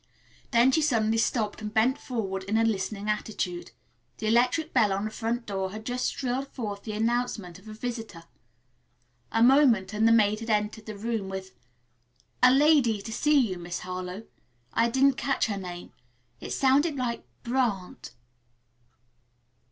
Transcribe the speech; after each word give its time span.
Then 0.49 0.71
she 0.71 0.81
suddenly 0.81 1.19
stopped 1.19 1.61
and 1.61 1.71
bent 1.71 1.95
forward 1.99 2.41
in 2.45 2.57
a 2.57 2.63
listening 2.63 3.07
attitude. 3.07 3.69
The 4.17 4.25
electric 4.25 4.73
bell 4.73 4.91
on 4.91 5.05
the 5.05 5.11
front 5.11 5.45
door 5.45 5.73
had 5.73 5.85
just 5.85 6.11
shrilled 6.11 6.47
forth 6.47 6.81
the 6.81 6.93
announcement 6.93 7.59
of 7.59 7.67
a 7.67 7.73
visitor. 7.75 8.23
A 9.31 9.43
moment 9.43 9.93
and 9.93 10.07
the 10.07 10.11
maid 10.11 10.39
had 10.39 10.49
entered 10.49 10.87
the 10.87 10.97
room 10.97 11.29
with, 11.29 11.51
"A 12.41 12.51
lady 12.51 12.99
to 12.99 13.13
see 13.13 13.37
you, 13.39 13.59
Miss 13.59 13.81
Harlowe. 13.81 14.23
I 14.73 14.89
didn't 14.89 15.17
catch 15.17 15.45
her 15.45 15.57
name. 15.57 15.91
It 16.39 16.49
sounded 16.51 16.95
like 16.95 17.23
Brant." 17.43 18.15